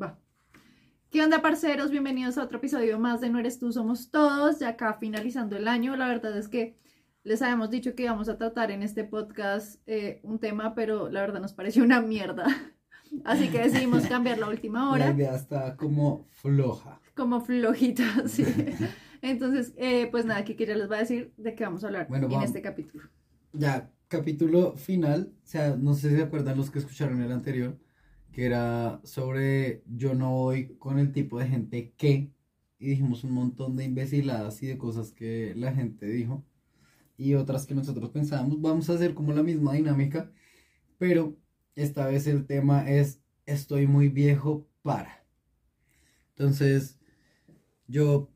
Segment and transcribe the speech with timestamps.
[0.00, 0.18] Va.
[1.10, 1.90] ¿Qué onda, parceros?
[1.90, 4.58] Bienvenidos a otro episodio más de No Eres Tú, Somos Todos.
[4.60, 5.96] Ya acá finalizando el año.
[5.96, 6.76] La verdad es que
[7.24, 11.20] les habíamos dicho que íbamos a tratar en este podcast eh, un tema, pero la
[11.20, 12.46] verdad nos pareció una mierda.
[13.24, 15.06] Así que decidimos cambiar la última hora.
[15.08, 16.98] La idea está como floja.
[17.14, 18.44] Como flojita, sí.
[19.20, 22.08] Entonces, eh, pues nada, que ya les va a decir de qué vamos a hablar
[22.08, 22.46] Bueno, en vamos.
[22.46, 23.10] este capítulo.
[23.52, 25.30] Ya, capítulo final.
[25.44, 27.76] O sea, no sé si se acuerdan los que escucharon el anterior,
[28.32, 32.30] que era sobre yo no voy con el tipo de gente que.
[32.78, 36.44] Y dijimos un montón de imbeciladas y de cosas que la gente dijo.
[37.16, 38.60] Y otras que nosotros pensábamos.
[38.60, 40.32] Vamos a hacer como la misma dinámica.
[40.98, 41.36] Pero
[41.76, 45.24] esta vez el tema es estoy muy viejo para.
[46.30, 46.98] Entonces,
[47.86, 48.30] yo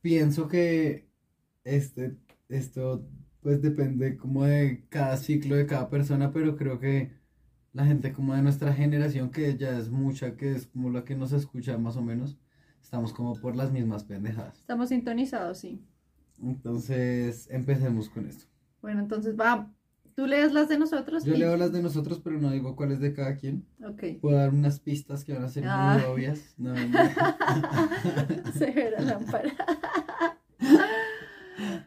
[0.00, 1.08] pienso que
[1.64, 2.16] este,
[2.48, 3.06] esto
[3.40, 7.12] pues depende como de cada ciclo de cada persona, pero creo que
[7.74, 11.14] la gente como de nuestra generación, que ya es mucha, que es como la que
[11.16, 12.38] nos escucha más o menos,
[12.82, 14.58] estamos como por las mismas pendejadas.
[14.60, 15.84] Estamos sintonizados, sí.
[16.42, 18.46] Entonces, empecemos con esto.
[18.80, 19.70] Bueno, entonces va.
[20.14, 21.24] Tú lees las de nosotros.
[21.24, 23.66] Yo y- leo las de nosotros, pero no digo cuáles de cada quien.
[23.84, 24.20] Ok.
[24.20, 25.98] Puedo dar unas pistas que van a ser Ah.
[25.98, 26.54] muy obvias.
[26.58, 26.78] No, no.
[28.56, 29.52] Severa lámpara.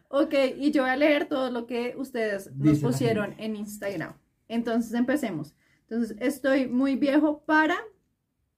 [0.09, 4.13] ok, y yo voy a leer todo lo que ustedes nos pusieron en Instagram.
[4.47, 5.55] Entonces empecemos.
[5.89, 7.77] Entonces, estoy muy viejo para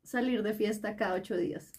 [0.04, 1.72] salir de fiesta cada ocho días.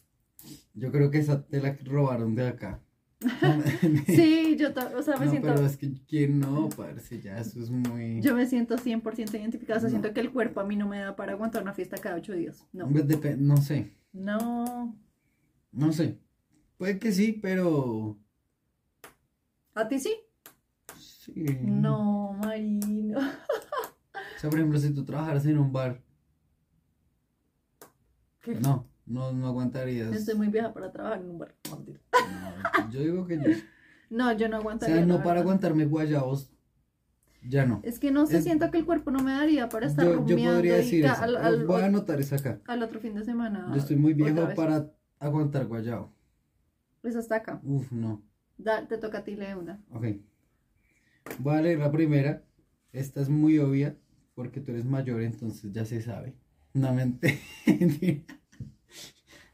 [0.74, 2.80] Yo creo que esa te la robaron de acá.
[4.06, 7.60] Sí, yo, o sea, me no, siento, pero es que quién no, parece ya eso
[7.60, 8.22] es muy...
[8.22, 9.78] yo me siento 100% identificada.
[9.78, 9.90] O sea, No.
[9.90, 12.32] siento que el cuerpo a mí no me da para aguantar una fiesta cada ocho
[12.32, 12.66] días.
[12.72, 12.88] No.
[12.88, 14.96] Pues no sé, No.
[15.72, 16.18] no sé.
[16.78, 18.16] Puede que sí, pero...
[19.74, 20.14] ¿A ti sí?
[20.96, 21.34] Sí.
[21.62, 23.18] No, Marino.
[24.40, 26.00] O sea, por ejemplo, si tú trabajaras en un bar,
[28.40, 28.54] ¿Qué?
[28.54, 30.10] no, no, no aguantarías.
[30.14, 31.54] Estoy muy vieja para trabajar en un bar.
[31.68, 32.00] No, mentira.
[32.78, 33.44] No, yo digo que no.
[34.08, 34.94] No, yo no O aguantaría.
[34.96, 35.42] sea, la no para verdad.
[35.42, 36.50] aguantarme guayabos,
[37.46, 37.80] ya no.
[37.82, 40.24] Es que no sé, Es- siento que el cuerpo no me daría para estar Yo,
[40.24, 41.14] yo podría decir eso.
[41.22, 42.62] al, al- Voy a anotar esa acá.
[42.66, 43.68] al otro fin de semana.
[43.72, 46.14] Yo estoy muy viejo para aguantar guayabo.
[47.02, 47.60] Pues hasta acá.
[47.62, 48.22] Uf, no.
[48.56, 49.82] Da- te toca a ti, lee una.
[49.90, 50.06] Ok.
[51.40, 52.42] Voy a leer la primera.
[52.90, 53.96] Esta es muy obvia
[54.40, 56.32] porque tú eres mayor, entonces ya se sabe.
[56.72, 57.38] No mente.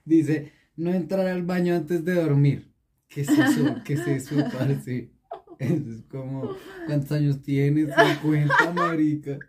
[0.04, 2.70] Dice, no entrar al baño antes de dormir.
[3.08, 3.82] ¿Qué es eso?
[3.84, 5.10] ¿Qué es eso, parce?
[5.58, 6.54] Eso es como,
[6.86, 7.92] ¿cuántos años tienes?
[8.22, 9.40] 50, marica.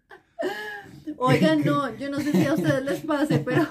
[1.17, 3.67] Oigan, no, yo no sé si a ustedes les pase, pero.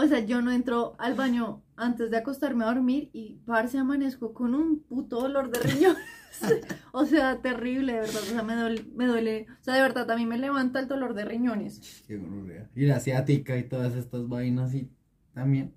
[0.00, 4.32] O sea, yo no entro al baño antes de acostarme a dormir y parce amanezco
[4.32, 6.02] con un puto dolor de riñones.
[6.92, 8.22] O sea, terrible, de verdad.
[8.22, 9.46] O sea, me duele, me duele.
[9.60, 12.04] O sea, de verdad, a mí me levanta el dolor de riñones.
[12.06, 12.70] Qué gonorrea.
[12.76, 14.88] Y la asiática y todas estas vainas y
[15.34, 15.74] también.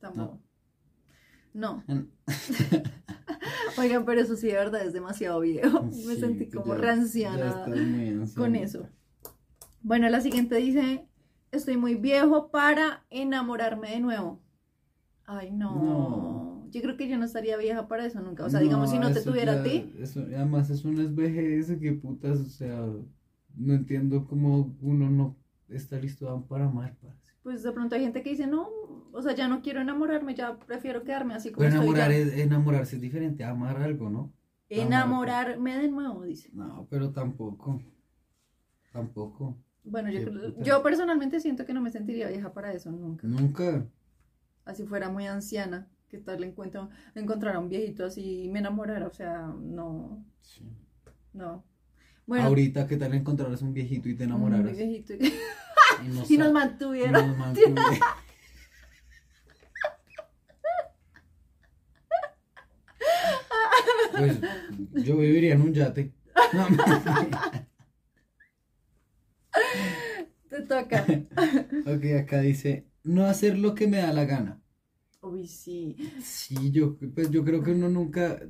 [0.00, 0.42] Tampoco.
[1.54, 1.82] No.
[1.86, 2.00] Mm.
[3.78, 5.82] Oigan, pero eso sí, de verdad, es demasiado viejo.
[5.84, 8.86] Me Sí, sentí como ya- ya muy con eso.
[9.80, 11.07] Bueno, la siguiente dice,
[11.52, 14.40] estoy muy viejo para enamorarme de nuevo.
[15.24, 15.74] Ay, no.
[15.74, 16.68] No.
[16.70, 18.44] Yo creo que yo no estaría vieja para eso nunca.
[18.44, 21.72] O sea, digamos, si no te tuviera ya- a ti, Eso, además es una vejez,
[21.80, 22.86] que putas, o sea,
[23.56, 25.36] no entiendo cómo uno no
[25.68, 27.32] está listo para amar, parce.
[27.42, 28.68] pues de pronto hay gente que dice, no,
[29.12, 31.88] o sea, ya no quiero enamorarme, ya prefiero quedarme así como Pero estoy.
[31.88, 32.16] enamorar ya".
[32.18, 34.32] es, enamorarse es diferente amar algo, ¿no?
[34.68, 36.50] Enamorarme de nuevo, dice.
[36.52, 37.80] No, pero tampoco.
[38.92, 39.56] Tampoco.
[39.84, 43.26] Bueno, yo, creo- yo personalmente siento que no me sentiría vieja para eso nunca.
[43.26, 43.86] Nunca.
[44.64, 48.58] Así fuera muy anciana, que tal le encuentro, encontrar a un viejito así y me
[48.58, 50.22] enamorara, o sea, no,
[51.32, 51.64] no.
[52.26, 54.76] Bueno, Ahorita, ¿qué tal encontraras un viejito y te un enamoraras?
[54.76, 55.18] viejito y,
[56.04, 57.24] Y, no y nos mantuvieron.
[57.24, 57.74] y nos mantuve.
[64.16, 64.40] Pues
[65.04, 66.12] yo viviría en un yate.
[70.58, 71.04] Te toca.
[71.86, 74.60] ok, acá dice, no hacer lo que me da la gana.
[75.20, 75.96] Uy, sí.
[76.22, 78.40] Sí, yo, pues yo creo que uno nunca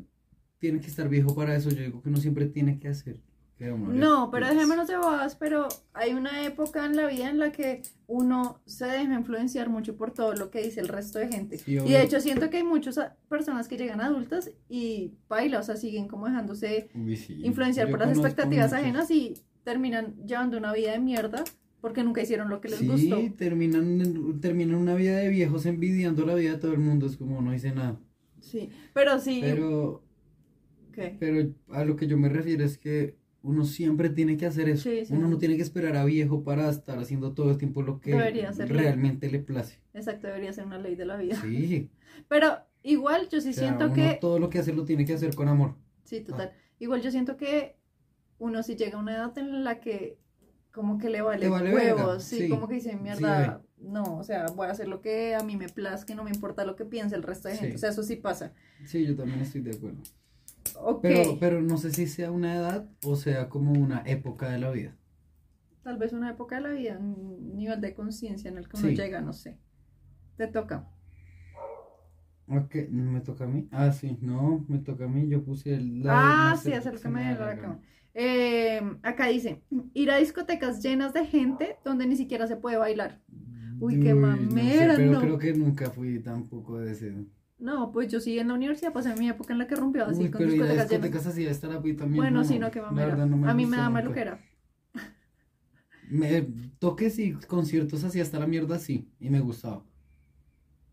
[0.59, 1.71] tiene que estar viejo para eso.
[1.71, 3.21] Yo digo que uno siempre tiene que hacer.
[3.57, 7.39] que uno No, pero dejémonos de bobadas, pero hay una época en la vida en
[7.39, 11.29] la que uno se deja influenciar mucho por todo lo que dice el resto de
[11.29, 11.59] gente.
[11.59, 12.99] Sí, Y de hecho siento que hay muchas
[13.29, 17.35] personas que llegan adultas y baila, o sea, siguen como dejándose Uy, sí.
[17.43, 18.83] influenciar Yo por las expectativas muchos.
[18.85, 19.35] ajenas y
[19.65, 21.45] terminan llevando una vida de mierda
[21.81, 23.19] porque nunca hicieron lo que les Sí, gustó.
[23.37, 27.07] terminan, en- terminan una vida de viejos envidiando la vida de todo el mundo.
[27.07, 28.01] Es como no hice nada.
[28.41, 29.39] Sí, pero sí.
[29.43, 30.03] Pero,
[30.93, 31.17] ¿qué?
[31.19, 34.91] pero a lo que yo me refiero es que uno siempre tiene que hacer eso.
[34.91, 35.13] Sí, sí.
[35.15, 38.11] Uno no tiene que esperar a viejo para estar haciendo todo el tiempo lo que
[38.13, 38.45] ley.
[38.69, 39.79] realmente le place.
[39.95, 41.41] Exacto, debería ser una ley de la vida.
[41.41, 41.91] Sí.
[42.29, 44.19] Pero igual yo sí o sea, siento uno que...
[44.21, 45.77] todo lo que hace lo tiene que hacer con amor.
[46.05, 46.53] Sí, total.
[46.81, 47.77] Igual yo siento que
[48.39, 50.19] uno si llega a una edad en la que
[50.79, 52.49] como que le vale, Le vale huevos, sí, sí.
[52.49, 55.57] como que dice, Sí, mierda, no, o sea, voy a hacer lo que a mí
[55.59, 58.03] me plazca, no me importa lo que piense el resto de gente, o sea, eso
[58.05, 58.55] sí pasa.
[58.85, 60.03] Sí, yo también estoy de acuerdo.
[61.01, 64.71] Pero, pero no sé si sea una edad o sea como una época de la
[64.71, 64.97] vida.
[65.83, 68.91] tal vez una época de la vida, un nivel de conciencia en el que uno
[68.91, 69.59] llega, no sé.
[70.37, 70.89] Te toca.
[72.49, 73.69] Ok, ¿me toca a mí?
[73.73, 76.03] Ah, sí, no, me toca a mí, yo puse el...
[76.03, 77.79] la- ah, no sí, sé, lo se que me la.
[78.15, 79.63] Eh, acá dice,
[79.95, 83.21] ir a discotecas llenas de gente donde ni siquiera se puede bailar.
[83.81, 85.21] Uy, qué no sé, mamera, pero no.
[85.21, 87.15] creo que nunca fui tampoco de ese...
[87.59, 90.25] No, pues yo sí en la universidad pasé mi época en la que rompió así
[90.25, 91.03] Uy, con pero ir a discotecas llenas.
[91.03, 92.17] discotecas así estar a también.
[92.17, 93.09] Bueno, no, sí, no, la mamera.
[93.09, 94.41] verdad no a mí me da maluquera.
[96.11, 96.47] Me,
[96.79, 99.85] toques y conciertos así hasta la mierda sí, y me gustaba.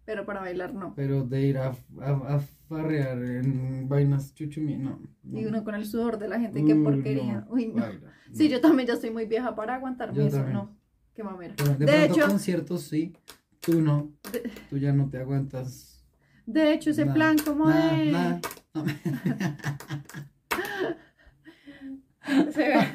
[0.05, 0.93] Pero para bailar no.
[0.95, 4.99] Pero de ir a, a, a farrear en vainas chuchumi, no.
[5.23, 5.39] no.
[5.39, 7.41] Y uno con el sudor de la gente, qué Uy, porquería.
[7.41, 7.81] no, Uy, no.
[7.81, 10.53] baila, Sí, yo también ya estoy muy vieja para aguantarme Yo eso, también.
[10.57, 10.75] no.
[11.15, 11.55] Qué mamera.
[11.57, 13.13] Pero de, De hecho, conciertos sí,
[13.61, 16.05] tú no, de, tú ya no te aguantas.
[16.45, 18.39] de hecho ese plan como de...
[22.51, 22.75] Se ve.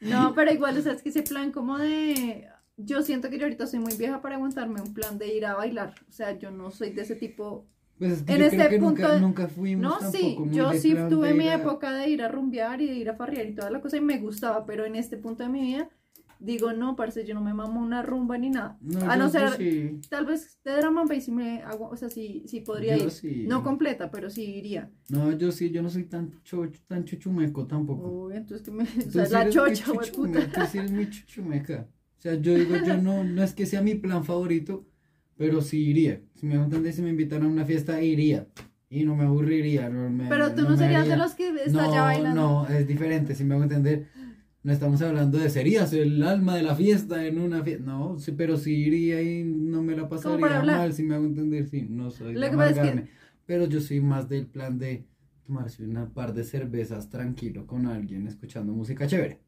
[0.00, 2.48] No, pero igual, o sea, es que ese plan como de...
[2.84, 5.54] Yo siento que yo ahorita soy muy vieja para aguantarme un plan de ir a
[5.54, 5.94] bailar.
[6.08, 7.66] O sea, yo no soy de ese tipo...
[7.98, 10.36] Pues es que En yo este creo que punto nunca, nunca fuimos No, tampoco sí,
[10.38, 13.14] muy yo sí tuve mi a- época de ir a rumbear y de ir a
[13.14, 15.88] farrear y toda la cosa y me gustaba, pero en este punto de mi vida
[16.40, 18.76] digo, no, parce, yo no me mamo una rumba ni nada.
[18.80, 22.08] No, a no ser, sí, tal vez de drama y si me hago, o sea,
[22.10, 23.10] sí, sí podría yo ir.
[23.12, 23.44] sí.
[23.46, 24.90] No completa, pero sí iría.
[25.08, 28.08] No, yo sí, yo no soy tan, cho- tan chuchumeco tampoco.
[28.24, 28.82] Uy, entonces que me...
[29.06, 30.40] O sea, sí la chocha, güey, puta.
[30.50, 31.86] Tú sí eres muy chuchumeca.
[32.22, 34.86] O sea, yo digo, yo no, no es que sea mi plan favorito,
[35.36, 36.20] pero sí iría.
[36.36, 38.46] Si me entender, si me invitan a una fiesta, iría.
[38.88, 39.88] Y no me aburriría.
[39.90, 42.40] No me, Pero tú no, serías de los que está no, ya bailando.
[42.40, 44.06] No, es diferente, si me hago entender.
[44.62, 47.82] No estamos hablando de serías el alma de la fiesta en una fiesta.
[47.84, 51.66] No, sí, pero sí iría y no me la pasaría mal, si me hago entender.
[51.66, 53.08] Sí, no soy Lo de que es que-.
[53.46, 55.04] Pero yo soy más del plan de
[55.44, 59.40] tomarse una par de cervezas tranquilo con alguien escuchando música chévere.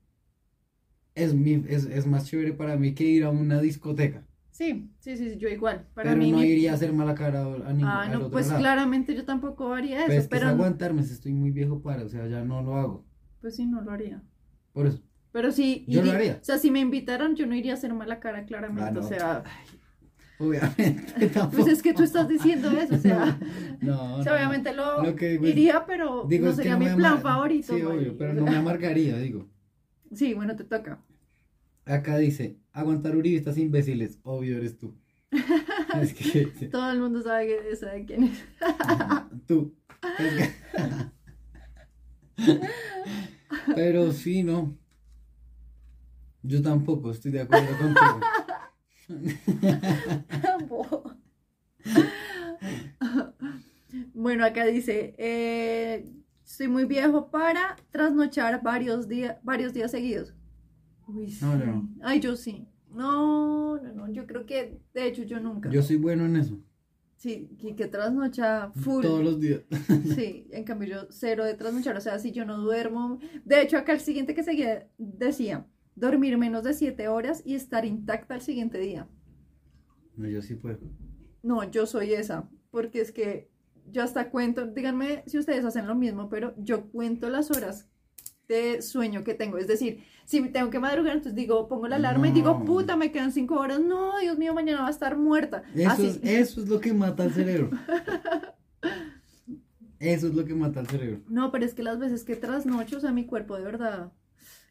[1.14, 4.24] Es, mi, es, es más chévere para mí que ir a una discoteca.
[4.50, 5.84] Sí, sí, sí, yo igual.
[5.94, 8.30] Para pero mí no mi- iría a hacer mala cara a ningún Ah, al no,
[8.30, 8.58] pues lado.
[8.60, 11.82] claramente yo tampoco haría eso, Pero es que pero es aguantarme, si estoy muy viejo
[11.82, 13.04] para, o sea, ya no lo hago.
[13.40, 14.22] pues sí, no lo haría.
[14.72, 15.00] Por eso.
[15.32, 16.38] Pero sí, Yo lo haría.
[16.40, 18.84] O sea, si me invitaran, yo no iría a hacer mala cara, claramente.
[18.84, 19.00] Ah, no.
[19.00, 19.44] O sea,
[20.38, 21.64] Obviamente tampoco.
[21.64, 23.38] pues es que tú estás diciendo eso, o sea,
[23.82, 24.38] No, o sea, no.
[24.38, 27.74] obviamente lo, que iría, pero Digo, no es que sería no mi plan favorito.
[27.74, 29.48] Sí, obvio, pero no me amargaría, digo.
[30.14, 31.02] Sí, bueno, te toca.
[31.84, 34.94] Acá dice, aguantar uribistas imbéciles, obvio eres tú.
[36.00, 38.44] es que Todo el mundo sabe, que, sabe quién es.
[39.46, 39.74] tú.
[43.74, 44.76] Pero sí, no.
[46.42, 48.20] Yo tampoco estoy de acuerdo contigo.
[54.14, 56.04] bueno, acá dice, eh,
[56.44, 60.34] estoy muy viejo para trasnochar varios, días varios días seguidos.
[61.06, 61.44] Uy, sí.
[61.44, 61.88] No, no.
[62.02, 62.66] Ay, yo sí.
[62.90, 65.68] No, no, no, yo creo que, de hecho, yo nunca.
[65.70, 66.60] Yo soy bueno en eso.
[67.16, 69.02] Sí, que, que trasnocha full.
[69.02, 69.62] Todos los días.
[70.14, 73.18] Sí, en cambio yo cero de trasnochar, o sea, si yo no duermo.
[73.44, 77.84] De hecho, acá el siguiente que seguía decía, dormir menos de 7 horas y estar
[77.84, 79.08] intacta el siguiente día.
[80.16, 80.80] No, yo sí puedo.
[81.42, 83.50] No, yo soy esa, porque es que
[83.90, 87.88] yo hasta cuento, díganme si ustedes hacen lo mismo, pero yo cuento las horas
[88.48, 89.58] de sueño que tengo.
[89.58, 93.12] Es decir, si tengo que madrugar, entonces digo, pongo la alarma y digo, puta, me
[93.12, 93.80] quedan 5 horas.
[93.80, 95.62] No, Dios mío, mañana va a estar muerta.
[95.74, 96.06] Eso Así.
[96.06, 97.70] es, eso es lo que mata al cerebro.
[99.98, 101.22] Eso es lo que mata al cerebro.
[101.28, 104.12] No, pero es que las veces que trasnocho, o sea, mi cuerpo de verdad.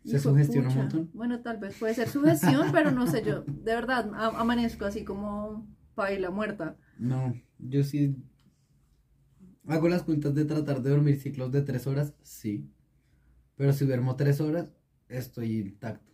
[0.05, 1.09] ¿Se sugestiona un montón?
[1.13, 5.65] Bueno, tal vez puede ser sugestión, pero no sé, yo de verdad amanezco así como
[5.95, 6.75] paila muerta.
[6.99, 8.17] No, yo sí
[9.67, 12.69] hago las cuentas de tratar de dormir ciclos de tres horas, sí.
[13.55, 14.67] Pero si duermo tres horas,
[15.09, 16.11] estoy intacto.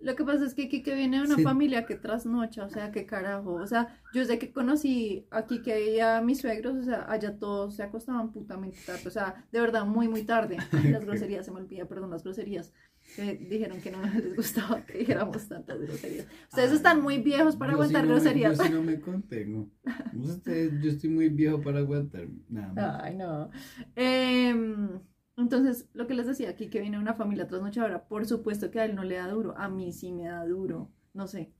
[0.00, 1.42] Lo que pasa es que Kike viene de una Sí.
[1.42, 3.54] familia que trasnocha, o sea, qué carajo.
[3.54, 7.38] O sea, yo desde que conocí a Kike y a mis suegros, o sea, allá
[7.38, 10.58] todos se acostaban putamente tarde, o sea, de verdad, muy, muy tarde.
[11.00, 12.72] Las groserías, se me olvida, perdón, las groserías.
[13.16, 16.26] Que dijeron que no les gustaba que dijéramos tantas groserías.
[16.50, 18.58] Ustedes Ay, están muy viejos para aguantar me- groserías.
[18.58, 19.70] yo sí no me contengo.
[20.14, 23.00] Ustedes, yo estoy muy viejo para aguantar nada más.
[23.04, 23.50] Ay, no.
[23.94, 25.00] Em,
[25.36, 28.84] Entonces, lo que les decía aquí, que viene una familia trasnochadora, por supuesto que a
[28.84, 31.52] él no le da duro, a mí sí me da duro, no sé.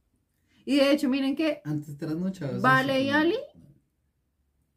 [0.65, 2.63] Y de hecho, miren que Antes trasnochabas.
[2.63, 3.37] Vale y Ali,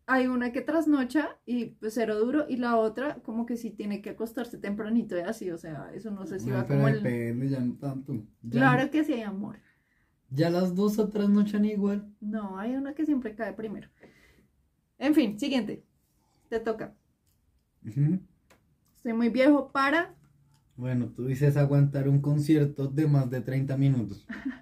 [0.07, 4.01] hay una que trasnocha y pues cero duro, y la otra como que sí tiene
[4.01, 6.87] que acostarse tempranito y así, o sea, eso no sé si Bueno, va pero como
[6.89, 7.03] el...
[7.03, 8.13] depende, ya no tanto.
[8.41, 9.57] Ya, Claro que sí hay amor.
[10.29, 12.09] Ya las dos o trasnochan igual.
[12.21, 13.89] No, hay una que siempre cae primero.
[14.99, 15.83] En fin, siguiente.
[16.49, 16.95] Te toca.
[17.85, 18.19] Ujú.
[18.95, 20.13] Estoy muy viejo para...
[20.75, 24.25] Bueno, tú dices aguantar un concierto de más de 30 minutos.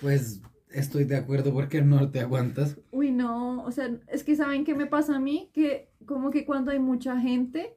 [0.00, 0.40] Pues
[0.72, 2.76] estoy de acuerdo porque no te aguantas.
[2.90, 5.50] Uy, no, o sea, es que ¿saben qué me pasa a mí?
[5.52, 7.76] Que como que cuando hay mucha gente,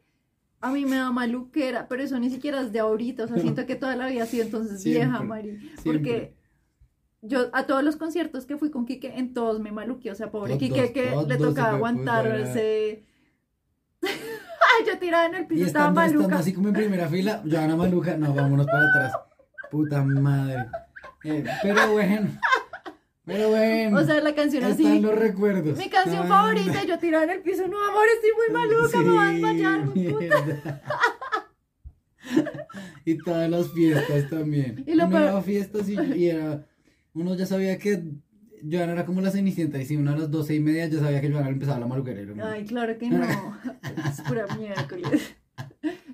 [0.62, 3.66] a mí me da maluquera, pero eso ni siquiera es de ahorita, o sea, siento
[3.68, 5.72] que toda la vida ha sido entonces Siempre, vieja, Mari.
[5.84, 6.36] Porque
[7.22, 10.32] yo a todos los conciertos que fui con Quique, en todos me maluqué, o sea,
[10.32, 13.04] pobre Todos, Quique que todos le tocaba aguantarse.
[14.04, 16.40] Ay, yo tirada en el Y piso, estaba estando, estando maluca.
[16.40, 19.14] así como en primera fila, Joana Maluja, no, vámonos para atrás.
[19.72, 20.66] Puta madre.
[21.24, 22.32] Eh, pero bueno,
[23.26, 23.98] pero bueno.
[24.00, 25.00] O sea, la canción están así.
[25.00, 25.78] los recuerdos.
[25.78, 29.18] Mi canción favorita, yo tirada en el piso, no amor, estoy muy maluca, me voy
[29.18, 30.82] a desmayar, sí, puta.
[33.06, 34.84] y todas las fiestas también.
[34.88, 36.66] Y lo uno peor- fiestas y, y era.
[37.14, 38.02] Uno ya sabía que
[38.70, 39.80] Joana era como la cenicienta.
[39.80, 42.22] Y si uno a las doce y media ya sabía que Joana empezaba la maluquera.
[42.22, 43.24] y era- Ay, claro que no.
[44.10, 45.36] Es pura miércoles.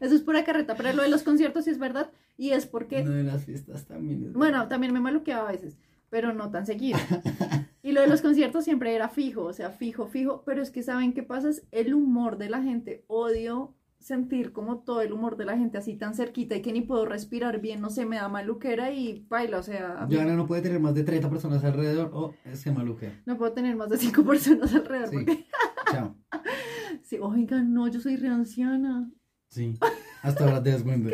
[0.02, 0.76] Eso es pura carreta.
[0.76, 2.10] Pero lo de los conciertos sí es verdad.
[2.38, 4.26] Y es porque, No, de las fiestas también.
[4.28, 5.78] es bueno, también me maluqueaba a veces,
[6.10, 7.00] pero no tan seguido.
[7.82, 10.44] Y lo de los conciertos siempre era fijo, o sea, fijo, fijo.
[10.46, 13.06] Pero es que saben qué pasa, es el humor de la gente.
[13.08, 16.82] Odio sentir como todo el humor de la gente así tan cerquita y que ni
[16.82, 20.62] puedo respirar bien, no sé, me da maluquera y baila, o sea, Joana no puede
[20.62, 23.22] tener más de 30 personas alrededor o se malujea.
[23.26, 25.10] no puedo tener más de cinco personas alrededor.
[25.10, 25.16] Sí.
[25.16, 25.46] Porque,
[25.92, 26.16] Chao.
[27.04, 29.12] sí, oigan, no, yo soy re anciana.
[29.50, 29.78] Sí.
[30.22, 31.10] Hasta ahora te das cuenta.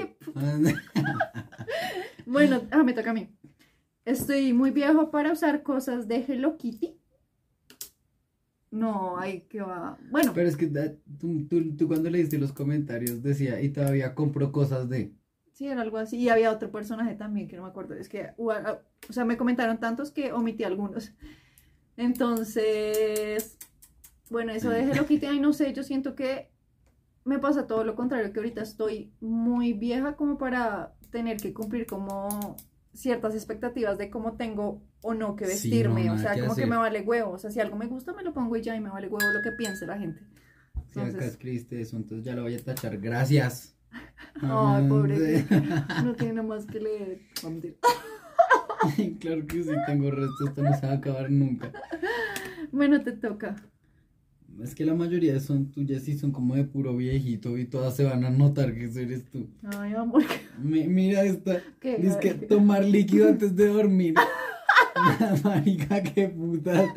[2.25, 3.29] Bueno, ah, me toca a mí.
[4.05, 6.95] Estoy muy viejo para usar cosas de Hello Kitty.
[8.71, 9.97] No, ay, que va.
[10.11, 10.67] Bueno, Pero es que
[11.19, 15.13] tú, tú, tú cuando leíste los comentarios decía, y todavía compro cosas de...
[15.53, 16.17] sí, era algo así.
[16.17, 17.95] Y había otro personaje también que no me acuerdo.
[17.95, 18.53] Es que, o
[19.09, 21.13] sea, me comentaron tantos que omití algunos.
[21.97, 23.57] Entonces,
[24.29, 26.49] bueno, eso de Hello Kitty, ay, no sé, yo siento que
[27.23, 31.85] me pasa todo lo contrario, que ahorita estoy muy vieja como para tener que cumplir
[31.87, 32.55] como
[32.95, 36.55] ciertas expectativas de cómo tengo o no que Sí, vestirme, no, o sea, que como
[36.55, 36.69] que hacer.
[36.71, 38.79] me vale huevo, o sea, si algo me gusta me lo pongo y ya y
[38.81, 40.21] me vale huevo lo que piense la gente.
[40.87, 42.97] Si acá Entonces- escribiste eso, entonces ya lo voy a tachar.
[42.97, 43.75] Gracias.
[44.41, 45.41] Ay, pobre.
[45.41, 45.45] Sí.
[46.03, 47.19] No tiene nada más que leer.
[49.19, 51.71] Claro que sí, tengo resto, esto no se va a acabar nunca.
[52.71, 53.55] Bueno, te toca.
[54.61, 58.03] Es que la mayoría son tuyas y son como de puro viejito y todas se
[58.05, 59.47] van a notar que eres tú.
[59.77, 60.23] Ay, amor.
[60.63, 61.97] Mi- mira esta, ¿Qué?
[61.97, 64.15] dice que tomar líquido antes de dormir.
[65.43, 66.89] Marica, qué putas.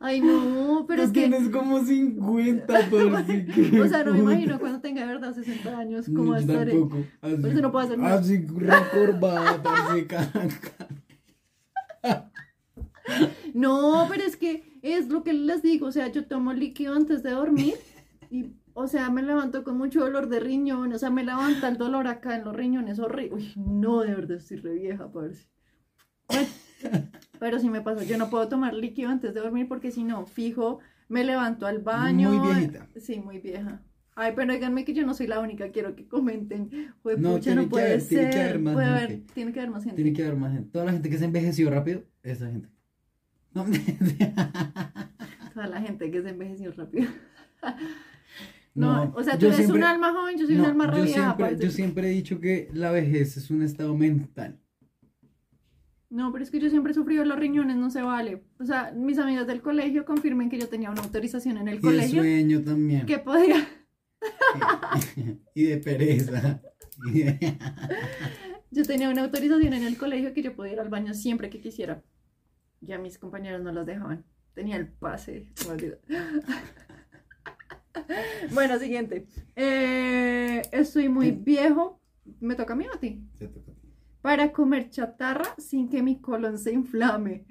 [0.00, 1.20] Ay, no, pero es que.
[1.28, 4.32] tienes como 50, por si O sea, no me puta.
[4.32, 6.72] imagino cuando tenga de verdad 60 años cómo yo estaré.
[6.72, 7.04] tampoco.
[7.20, 8.18] Así, Por eso no puedo hacer nada.
[8.18, 9.62] Así recorvada,
[10.08, 10.88] caca.
[13.54, 17.22] No, pero es que es lo que les digo, o sea, yo tomo líquido antes
[17.22, 17.74] de dormir
[18.30, 21.76] y, o sea, me levanto con mucho dolor de riñón, o sea, me levanta el
[21.76, 23.34] dolor acá en los riñones, horrible.
[23.36, 25.46] Uy, no, de verdad, estoy re vieja, parece.
[26.28, 26.48] Bueno,
[27.38, 30.26] pero sí me pasa, yo no puedo tomar líquido antes de dormir porque si no,
[30.26, 30.78] fijo,
[31.08, 32.30] me levanto al baño.
[32.30, 32.86] Muy viejita.
[33.00, 33.82] Sí, muy vieja.
[34.14, 36.70] Ay, pero díganme que yo no soy la única, quiero que comenten.
[36.70, 38.42] No, pucha, tiene no que puede haber- tiene que ser.
[38.42, 39.32] haber más puede haber- gente.
[39.34, 39.96] tiene que haber más gente.
[40.02, 40.70] Tiene que haber más gente.
[40.70, 42.68] Toda la gente que se envejeció rápido, esa gente.
[43.54, 43.64] No,
[45.54, 47.08] Toda la gente que se envejeció rápido.
[48.74, 51.00] No, o sea, tú eres siempre- un alma joven, yo soy un no, alma re
[51.00, 51.62] yo siempre, parce.
[51.62, 54.58] yo siempre he dicho que la vejez es un estado mental.
[56.08, 58.44] No, pero es que yo siempre he sufrido los riñones, no se vale.
[58.58, 61.76] O sea, mis amigas del colegio confirmen que yo tenía una autorización en el Y
[61.78, 63.04] de colegio sueño también.
[63.04, 63.68] que podía.
[65.54, 66.62] y de pereza.
[68.70, 71.60] Yo tenía una autorización en el colegio que yo podía ir al baño siempre que
[71.60, 72.02] quisiera.
[72.82, 74.24] Ya mis compañeros no las dejaban.
[74.54, 75.48] Tenía el pase.
[78.52, 79.26] bueno, siguiente.
[79.56, 82.00] Eh, estoy muy viejo.
[82.40, 83.26] ¿Me toca a mí o a ti?
[83.38, 83.72] Toca a ti.
[84.20, 87.46] Para comer chatarra sin que mi colon se inflame.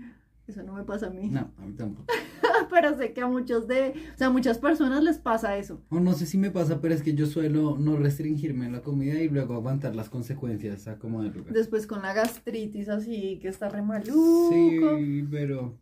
[0.52, 1.30] Eso no me pasa a mí.
[1.30, 2.12] No, a mí tampoco.
[2.70, 5.82] Pero sé que a muchos de, o sea, a muchas personas les pasa eso.
[5.90, 8.82] O no sé si me pasa, pero es que yo suelo no restringirme en la
[8.82, 11.54] comida y luego aguantar las consecuencias a como de lugar.
[11.54, 14.50] Después con la gastritis así, que está re maluco.
[14.52, 15.80] Sí, pero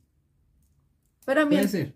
[1.26, 1.96] Pero a mí, puede ser.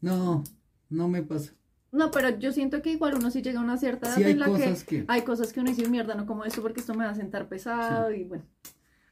[0.00, 0.44] No,
[0.90, 1.52] no me pasa.
[1.90, 4.32] No, pero yo siento que igual uno sí llega a una cierta edad Sí hay
[4.32, 5.04] en la cosas que, que...
[5.08, 7.48] hay cosas que uno dice mierda, no como esto porque esto me va a sentar
[7.48, 8.44] pesado y bueno.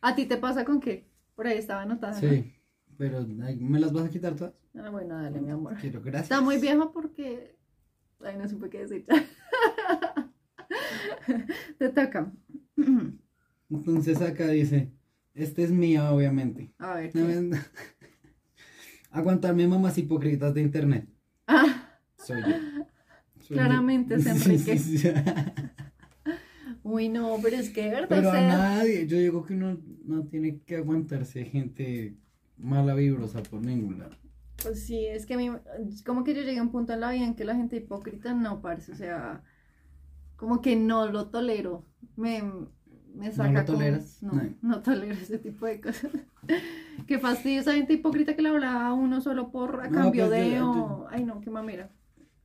[0.03, 1.12] ¿A ti te pasa con qué?
[1.35, 2.15] Por ahí estaba anotada.
[2.15, 2.21] ¿no?
[2.21, 2.53] Sí,
[2.99, 4.55] pero ¿me las vas a quitar todas?
[4.75, 5.77] Ah, bueno, dale, mi amor.
[5.81, 6.25] Quiero, gracias.
[6.25, 7.57] Está muy viejo porque.
[8.25, 9.05] Ay, no supe qué decir.
[11.79, 12.33] Te toca.
[13.71, 14.93] Entonces acá dice,
[15.35, 16.73] este es mía, obviamente.
[16.79, 17.13] A ver.
[19.11, 21.09] Aguantarme mamás hipócritas de internet.
[21.47, 22.47] Ah, Soy yo.
[23.41, 24.31] Soy Claramente yo.
[24.31, 24.81] es Enrique.
[26.83, 28.07] uy, no, pero es que, de ¿verdad?
[28.09, 32.17] Pero O a nadie, yo digo que uno no tiene que aguantarse gente
[32.59, 34.17] mala vibrosa por ningún lado.
[34.63, 35.51] Pues sí, es que a mí,
[36.07, 38.33] como que yo llegué a un punto en la vida en que la gente hipócrita
[38.35, 39.43] no parece, o sea,
[40.37, 41.85] como que no lo tolero.
[42.17, 42.43] Me,
[43.15, 44.23] me saca lo como- toleras?
[44.23, 44.43] No, No.
[44.63, 46.11] no tolero ese tipo de cosas.
[47.07, 50.29] Qué fastidio esa gente hipócrita que le hablaba a uno solo por a No, cambio
[50.29, 51.91] pues de, yo- o- ay no, qué mamera.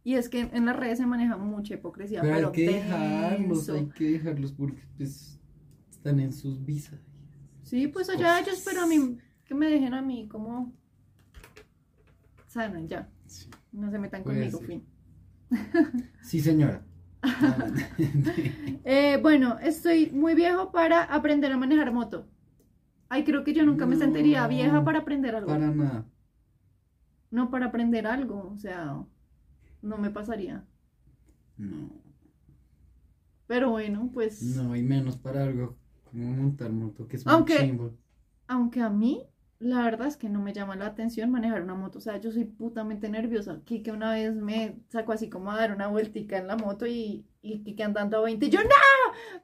[0.03, 3.69] Y es que en las redes se maneja mucha hipocresía, Pero pero, hay que dejarlos,
[3.69, 5.37] hay que dejarlos porque pues
[5.91, 6.99] están en sus visas.
[7.67, 10.73] Sí, pues allá ellos, pero a mí, que me dejen a mí como
[12.47, 14.67] sana, ya, Sí, no se metan Puede conmigo, ser.
[14.67, 14.85] fin.
[16.21, 16.85] Sí, señora.
[18.85, 22.25] Eh, bueno, estoy muy viejo para aprender a manejar moto.
[23.09, 25.47] Ay, creo que yo nunca me sentiría vieja para aprender algo.
[25.47, 26.05] Para nada.
[27.31, 29.03] No para aprender algo, o sea,
[29.81, 30.65] no me pasaría.
[31.57, 31.89] No.
[33.45, 37.57] Pero bueno, pues, No, y menos para algo como montar moto, que es muy Aunque-
[37.57, 37.91] chimbo.
[38.47, 39.23] aunque a mí,
[39.59, 41.97] la verdad es que no me llama la atención manejar una moto.
[41.97, 43.61] O sea, yo soy putamente nerviosa.
[43.65, 47.25] Kike una vez me sacó así como a dar una vueltica en la moto y,
[47.41, 48.45] y Kike andando a 20.
[48.45, 48.69] Y yo, ¡No!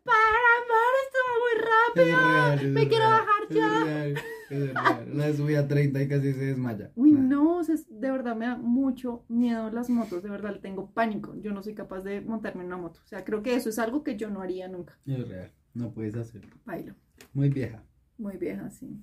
[0.04, 0.94] ¡Para, amor!
[1.06, 2.16] Esto va muy Es
[2.60, 2.68] rápido!
[2.68, 3.84] es ¡Me quiero real, bajar es ya!
[3.86, 4.16] real,
[4.50, 5.18] es real.
[5.18, 6.92] La subí a 30 y casi se desmaya.
[6.96, 7.20] Uy, Nah.
[7.22, 10.92] no, o sea, de verdad me da mucho miedo las motos, de verdad le tengo
[10.92, 11.34] pánico.
[11.42, 13.00] Yo no soy capaz de montarme en una moto.
[13.04, 14.98] O sea, creo que eso es algo que yo no haría nunca.
[15.08, 16.56] Es real, no puedes hacerlo.
[16.66, 16.96] Bailo.
[17.34, 17.84] Muy vieja.
[18.18, 19.02] Muy vieja, sí.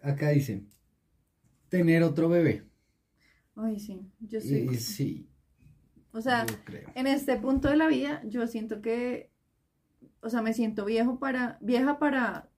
[0.00, 0.64] Acá dice,
[1.68, 2.64] tener otro bebé.
[3.56, 4.10] Ay, sí.
[4.20, 4.68] Yo Y, sí.
[4.70, 5.30] y sí,
[6.12, 6.46] O sea,
[6.94, 9.30] en este punto de la vida, yo siento que,
[10.20, 12.50] o sea, me siento viejo para, vieja para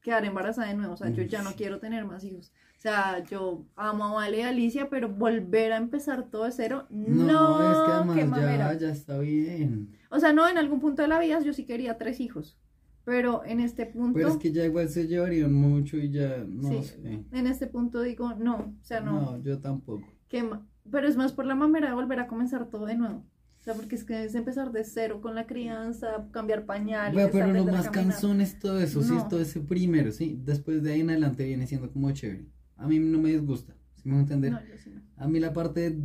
[0.00, 0.94] quedar embarazada de nuevo.
[0.94, 2.52] O sea, yo ya no quiero tener más hijos.
[2.86, 6.86] O sea, yo amo a Vale y Alicia, pero volver a empezar todo de cero,
[6.88, 8.72] no, No, es que qué además mamera.
[8.74, 9.88] ya, ya está bien.
[10.08, 12.56] O sea, no, en algún punto de la vida yo sí quería tres hijos.
[13.04, 16.68] Pero en este punto, Pero es que ya igual se llevarían mucho y ya no
[16.68, 16.82] Sí.
[16.84, 17.24] sé.
[17.32, 19.20] en este punto digo, no, o sea, no.
[19.20, 20.04] No, yo tampoco.
[20.28, 23.24] qué ma- Pero es más por la mamera de volver a comenzar todo de nuevo.
[23.58, 27.14] O sea, porque es que es empezar de cero con la crianza, cambiar pañales.
[27.14, 29.18] Bueno, pero lo más cansón es todo eso, sí, No.
[29.18, 30.38] es todo ese primero, sí.
[30.44, 32.46] Después de ahí en adelante viene siendo como chévere.
[32.76, 34.52] A mí no me disgusta, si me voy a entender.
[34.52, 35.02] No, yo sí no.
[35.16, 35.96] A mí la parte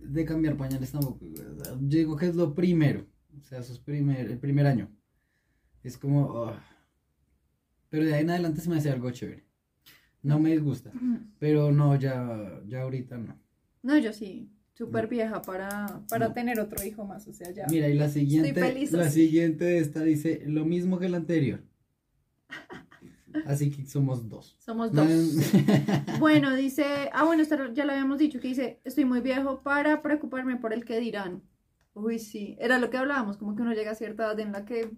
[0.00, 1.24] de, cambiar pañales tampoco.
[1.24, 3.06] Yo digo que es lo primero.
[3.40, 4.88] O sea, eso es primer, el primer año.
[5.82, 6.44] Es como.
[6.44, 6.62] ah.
[7.90, 9.44] Pero de ahí en adelante se me hace algo chévere.
[10.22, 10.90] No me disgusta.
[11.38, 13.38] Pero no, ya, ya ahorita no.
[13.82, 16.32] No, yo sí, súper vieja para, para No.
[16.32, 17.66] tener otro hijo más, o sea, ya.
[17.68, 19.26] Mira, y la siguiente, feliz la así.
[19.26, 21.62] siguiente de esta dice lo mismo que la anterior.
[23.46, 24.56] Así que somos dos.
[24.58, 25.06] Somos dos.
[26.18, 27.42] Bueno, dice, ah, bueno,
[27.74, 31.42] ya lo habíamos dicho, que dice, estoy muy viejo para preocuparme por el que dirán.
[31.94, 34.64] Uy, sí, era lo que hablábamos, como que uno llega a cierta edad en la
[34.64, 34.90] que,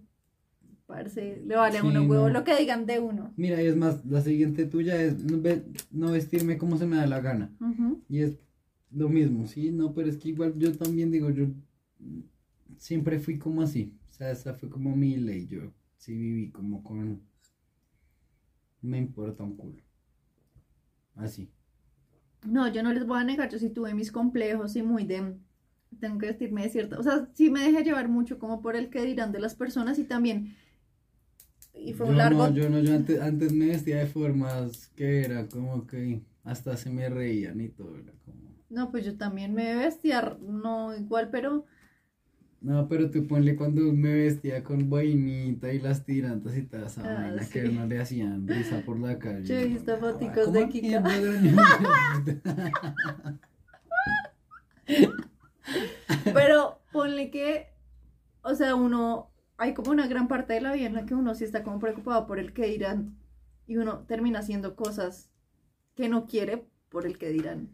[0.85, 2.33] parece, le vale a Sí, uno huevo no.
[2.33, 3.33] lo que digan de uno.
[3.35, 6.95] Mira, y es más, la siguiente tuya es no, ve- no vestirme como se me
[6.97, 7.51] da la gana.
[8.09, 8.37] Y es
[8.91, 11.47] lo mismo, sí, no, pero es que igual yo también digo, yo
[12.77, 13.93] siempre fui como así.
[14.09, 15.47] O sea, esa fue como mi ley.
[15.47, 17.21] Yo sí viví como con.
[18.81, 19.81] Me importa un culo.
[21.15, 21.49] Así.
[22.45, 25.35] No, yo no les voy a negar, yo sí tuve mis complejos y muy de,
[25.99, 28.89] tengo que vestirme de cierta, o sea, sí me dejé llevar mucho como por el
[28.89, 30.55] que dirán de las personas y también,
[31.73, 34.89] y fue yo un largo, no, yo no, yo antes, antes me vestía de formas
[34.95, 37.97] que era como que hasta se me reían y todo.
[37.97, 38.39] Era como.
[38.69, 41.65] no, pues yo también me vestía, no igual, pero,
[42.67, 47.01] No, pero tú ponle cuando me vestía con boinita y las tirantas y toda esa
[47.01, 47.49] Ah, vaina sí.
[47.53, 49.45] que no le hacían risa por la calle.
[49.45, 51.01] Yo he visto foticos ¿cómo de Kika.
[56.33, 57.67] pero ponle que,
[58.41, 61.35] o sea, uno, hay como una gran parte de la vida en la que uno
[61.35, 63.15] sí está como preocupado por el que dirán
[63.65, 65.29] y uno termina haciendo cosas
[65.95, 67.69] que no quiere por el que dirán.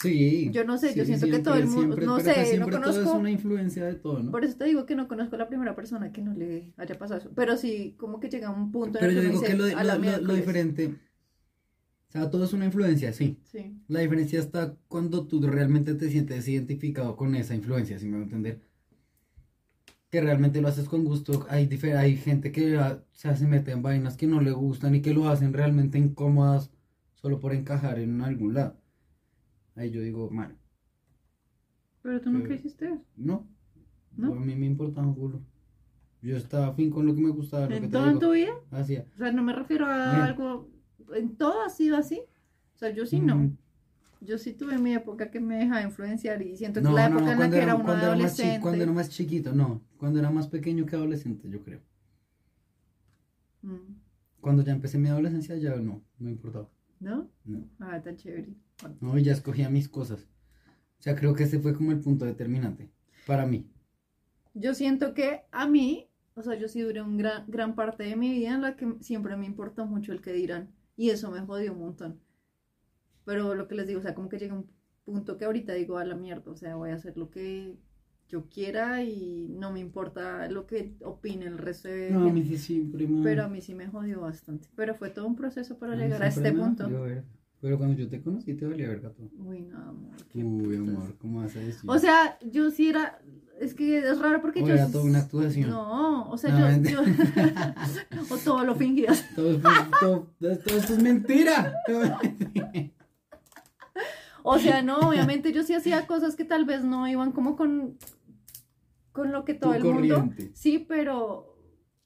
[0.00, 0.50] Sí.
[0.52, 2.82] Yo no sé, yo siento que todo el mundo- siempre, no sé, no siempre todo
[2.82, 4.30] conozco- es una influencia de todo, ¿no?
[4.30, 6.98] Por eso te digo que no conozco a la primera persona que no le haya
[6.98, 7.30] pasado eso.
[7.34, 9.54] Pero sí, como que llega un punto en Pero el yo que uno digo que
[9.72, 10.36] lo, "A lo- lo- lo miércoles".
[10.36, 10.94] diferente
[12.08, 13.38] O sea, todo es una influencia, sí.
[13.44, 13.76] Sí.
[13.86, 18.20] La diferencia está cuando tú realmente te sientes identificado con esa influencia, si me voy
[18.20, 18.60] a entender.
[20.10, 21.46] Que realmente lo haces con gusto.
[21.50, 24.94] Hay, difer- hay gente que o sea, se mete en vainas que no le gustan
[24.94, 26.70] y que lo hacen realmente incómodas
[27.14, 28.78] solo por encajar en algún lado.
[29.78, 30.58] Ahí yo digo, man,
[32.02, 33.04] Pero tú nunca hiciste eso.
[33.16, 33.46] no.
[34.16, 34.32] ¿No?
[34.32, 35.40] A mí me importa un culo.
[36.22, 38.20] Yo estaba fin con lo que me gustaba, lo que ¿En te todo en digo.
[38.20, 38.52] tu vida?
[38.72, 39.06] Hacía.
[39.14, 40.22] O sea, no me refiero a Bien.
[40.22, 40.68] algo.
[41.14, 42.20] En todo ha sido así.
[42.74, 43.36] O sea, yo sí no.
[43.36, 43.56] Mm,
[44.20, 47.18] Yo sí tuve mi época que me dejaba influenciar y siento que No, la no,
[47.18, 48.60] época en la que era, era uno era adolescente.
[48.60, 49.80] cuando era más chiquito, no.
[49.96, 51.80] Cuando era más pequeño que adolescente, yo creo.
[53.62, 53.94] Mm,
[54.40, 56.68] Cuando ya empecé mi adolescencia, ya no, no importaba.
[57.00, 57.28] ¿No?
[57.44, 57.64] No.
[57.78, 58.54] Ah, tan chévere.
[59.00, 60.28] No, ya escogía mis cosas.
[60.98, 62.90] O sea, creo que ese fue como el punto determinante
[63.26, 63.70] para mí.
[64.54, 68.16] Yo siento que a mí, o sea, yo sí duré un gran, gran parte de
[68.16, 70.70] mi vida en la que siempre me importó mucho el que dirán.
[70.96, 72.20] Y eso me jodió un montón.
[73.24, 74.68] Pero lo que les digo, o sea, como que llega un
[75.04, 76.50] punto que ahorita digo a la mierda.
[76.50, 77.76] O sea, voy a hacer lo que
[78.28, 82.44] yo quiera y no me importa lo que opine el resto de No, a mí
[82.56, 83.22] sí me...
[83.22, 84.68] Pero a mí sí me jodió bastante.
[84.74, 86.84] Pero fue todo un proceso para llegar a este punto.
[86.84, 87.24] valió verga.
[87.60, 89.28] Pero cuando yo te conocí te valía verga todo.
[89.38, 90.16] Uy, no, amor.
[90.32, 91.90] qué Uy, amor, ¿cómo vas a decir?
[91.90, 93.20] O sea, yo sí era.
[93.60, 94.74] Es que es raro porque O yo.
[94.74, 95.68] era toda una actuación.
[95.70, 97.00] No, o sea, No, yo.
[98.30, 99.24] o todo lo fingías.
[99.34, 99.58] todo,
[100.00, 101.74] todo, todo esto es mentira.
[104.44, 107.98] O sea, no, obviamente yo sí hacía cosas que tal vez no iban como con.
[109.10, 110.30] Con lo que todo Tu el mundo.
[110.54, 111.47] Sí, pero.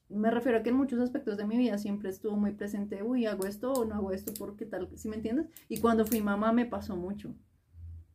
[0.09, 3.25] Me refiero a que en muchos aspectos de mi vida siempre estuvo muy presente, uy,
[3.25, 5.47] hago esto o no hago esto porque tal, ¿sí me entiendes?
[5.69, 7.33] Y cuando fui mamá me pasó mucho,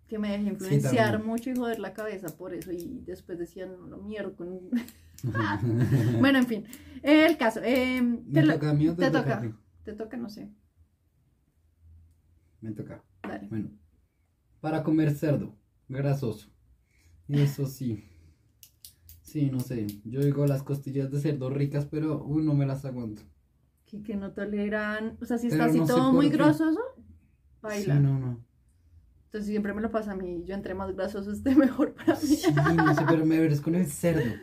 [0.09, 3.98] que me dejé influenciar mucho y joder la cabeza por eso y después decían, no,
[3.98, 4.70] mierda, con...
[6.20, 6.66] bueno, en fin,
[7.03, 9.57] el caso, eh, ¿Me te, lo- toca a mí o te, te toca, toca.
[9.85, 10.51] te toca, no sé,
[12.61, 13.03] Me toca.
[13.22, 13.48] dale.
[13.51, 13.70] Bueno,
[14.61, 15.55] para comer cerdo,
[15.88, 16.48] grasoso.
[17.29, 18.05] Y eso sí.
[19.29, 19.87] Sí, no sé.
[20.05, 23.21] Yo digo las costillas de cerdo ricas, pero uy, no me las aguanto.
[23.85, 26.81] Que, que no toleran, o sea, si Pero está así no todo muy grasoso,
[27.61, 27.97] baila.
[27.97, 28.43] Sí, no, no.
[29.27, 32.21] Entonces siempre me lo pasa a mí, yo entre más grasoso esté mejor para mí.
[32.21, 34.35] Sí, no sé, pero me es con el cerdo.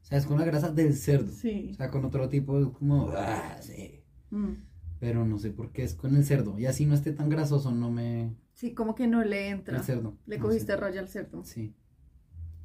[0.00, 1.30] O sea, es con la grasa del cerdo.
[1.30, 1.72] Sí.
[1.72, 4.02] O sea, con otro tipo es como, ah, sí.
[4.30, 4.54] Mm.
[5.00, 6.58] Pero no sé por qué es con el cerdo.
[6.58, 8.34] Y así no esté tan grasoso, no me.
[8.54, 9.76] Sí, como que no le entra.
[9.76, 10.16] El cerdo.
[10.24, 10.76] Le no cogiste sé.
[10.78, 11.44] raya al cerdo.
[11.44, 11.74] Sí.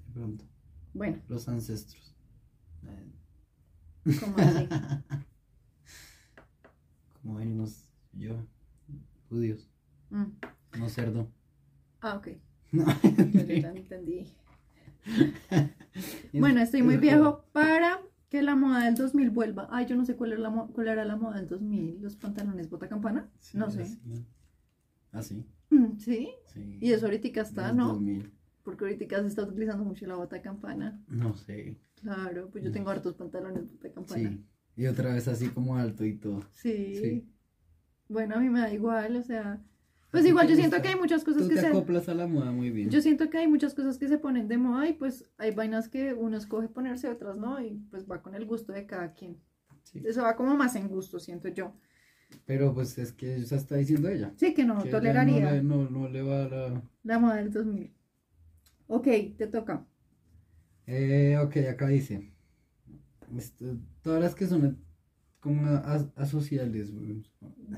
[0.07, 0.45] De pronto.
[0.95, 2.15] Bueno, Los ancestros.
[4.19, 4.67] Como así.
[7.21, 8.35] Como venimos yo,
[9.29, 9.67] judíos,
[10.09, 10.25] Mm.
[10.79, 11.27] no cerdo.
[12.01, 12.27] Ah, ok.
[12.71, 12.85] No.
[13.33, 14.25] Yo ya entendí.
[16.33, 19.67] Bueno, estoy muy viejo para que la moda del 2000 vuelva.
[19.71, 22.01] Ay, yo no sé cuál era la, mo- cuál era la moda del 2000.
[22.01, 23.29] Los pantalones bota campana.
[23.39, 23.83] Sí, no sé.
[23.83, 24.25] así.
[25.13, 25.45] ¿Así?
[25.69, 26.29] Mm, Sí.
[26.53, 26.77] Sí.
[26.81, 27.93] Y eso ahorita está, ¿no?
[27.93, 28.33] 2000.
[28.65, 30.99] Porque ahorita se está utilizando mucho la bota campana.
[31.07, 31.77] No sé.
[32.01, 34.29] Claro, pues yo tengo hartos pantalones bota campana.
[34.31, 34.43] Sí.
[34.75, 36.41] Y otra vez así como alto y todo.
[36.51, 36.95] Sí.
[36.95, 37.29] Sí.
[38.09, 39.63] Bueno, a mí me da igual, o sea.
[40.11, 40.81] Pues igual yo siento gusta?
[40.81, 41.67] que hay muchas cosas Tú que te se.
[41.67, 42.89] acoplas a la moda muy bien.
[42.89, 45.87] Yo siento que hay muchas cosas que se ponen de moda y pues hay vainas
[45.87, 49.37] que uno escoge ponerse, otras no, y pues va con el gusto de cada quien.
[49.83, 50.01] Sí.
[50.05, 51.73] Eso va como más en gusto, siento yo.
[52.45, 54.33] Pero pues es que eso está diciendo ella.
[54.37, 56.83] Sí, que no que ella toleraría No le, no, no le va a la...
[57.03, 57.94] la moda del 2000.
[58.87, 59.05] Ok,
[59.37, 59.85] te toca.
[60.87, 62.31] Eh, ok, acá dice.
[63.35, 64.83] Esto- todas las que son
[65.39, 66.91] como as- asociales.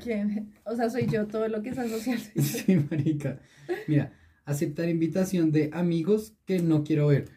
[0.03, 0.53] ¿Quién?
[0.65, 2.19] O sea, soy yo, todo lo que es asocial.
[2.35, 3.39] Sí, marica.
[3.87, 4.13] Mira,
[4.45, 7.29] aceptar invitación de amigos que no quiero ver.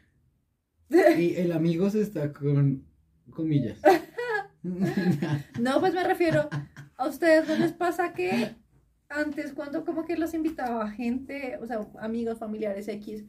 [1.18, 2.85] Y el amigos está con
[3.30, 3.80] comillas.
[5.59, 6.48] No, pues me refiero,
[6.96, 8.56] a ustedes no les pasa que
[9.09, 13.24] antes cuando como que los invitaba gente, o sea, amigos, familiares X,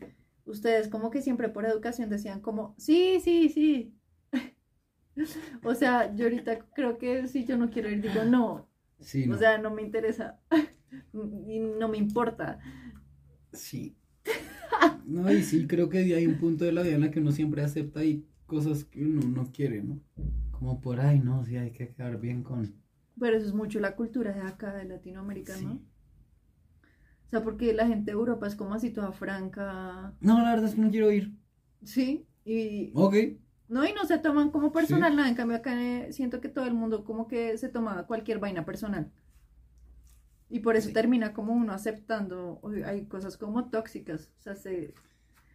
[0.46, 3.96] ustedes como que siempre por educación decían como, sí, sí, sí.
[5.64, 8.70] O sea, yo ahorita creo que si yo no quiero ir, digo no.
[9.00, 9.36] Sí, no.
[9.36, 10.40] O sea, no me interesa.
[11.48, 12.60] Y no me importa.
[13.54, 13.96] Sí.
[15.06, 17.32] No, y sí, creo que hay un punto de la vida en la que uno
[17.32, 20.00] siempre acepta y cosas que uno no quiere, ¿no?
[20.52, 22.74] Como por ahí, no, sí, hay que quedar bien con.
[23.20, 25.74] Pero eso es mucho la cultura de acá, de Latinoamérica, ¿no?
[25.74, 25.80] Sí.
[25.80, 25.91] O
[27.32, 30.14] sea, porque la gente de Europa es como así toda franca.
[30.22, 31.32] No, la verdad es que no quiero ir.
[31.84, 33.16] Sí, y Ok.
[33.68, 35.30] no, y no se toman como personal nada.
[35.30, 38.66] En cambio, acá eh, siento que todo el mundo como que se toma cualquier vaina
[38.66, 39.12] personal.
[40.50, 40.94] Y por eso Sí.
[40.94, 44.94] termina como uno aceptando, hay cosas como tóxicas, o sea, se,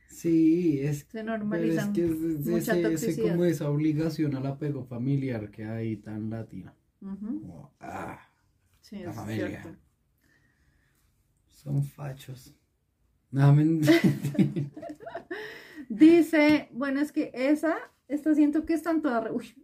[0.08, 1.92] Sí, es se Pero es normalizan.
[1.92, 2.68] que es,
[3.02, 6.74] ese, como esa obligación al apego familiar que hay tan latina.
[7.00, 8.20] Como, ah,
[8.80, 9.60] Sí, La es familia.
[9.60, 9.78] cierto.
[11.66, 12.54] Son fachos.
[13.32, 13.52] No.
[15.88, 17.76] Dice, bueno, es que esa,
[18.08, 19.54] esta siento que están todas, uy,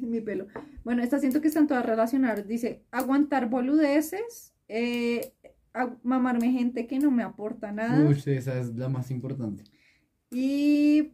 [0.00, 0.46] mi pelo.
[0.84, 2.46] Bueno, esta siento que están todas relacionadas.
[2.46, 5.32] Dice, aguantar boludeces, eh,
[5.72, 9.62] a- mamarme gente que no me aporta nada Uy, esa es la más importante.
[10.30, 11.12] y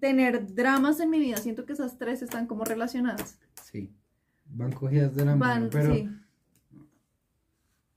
[0.00, 1.36] tener dramas en mi vida.
[1.36, 3.38] Siento que esas tres están como relacionadas.
[3.62, 3.92] Sí.
[4.46, 5.94] Van cogidas de la mano, Van, pero.
[5.94, 6.08] sí.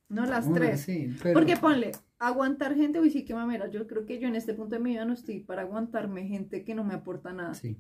[0.07, 0.81] No las Una, tres.
[0.81, 3.69] sí, pero- Porque ponle, aguantar gente, uy, sí, qué mamera.
[3.69, 6.63] Yo creo que yo en este punto de mi vida no estoy para aguantarme gente
[6.63, 7.53] que no me aporta nada.
[7.55, 7.77] Sí.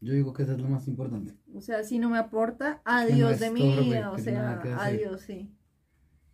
[0.00, 1.34] Yo digo que esa es lo más importante.
[1.54, 4.12] O sea, si no me aporta, adiós de mi vida.
[4.12, 5.52] O sea, adiós, sí.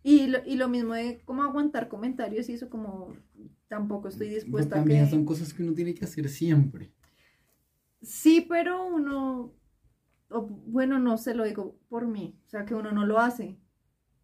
[0.02, 3.14] Y lo, y lo mismo de como aguantar comentarios y eso como
[3.68, 5.10] tampoco estoy dispuesta a también que...
[5.10, 6.92] son cosas que uno tiene que hacer siempre.
[8.02, 9.54] Sí, pero uno,
[10.28, 13.58] o bueno, no se lo digo por mí, o sea, que uno no lo hace.